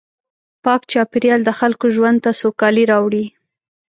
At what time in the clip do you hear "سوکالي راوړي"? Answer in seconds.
2.41-3.25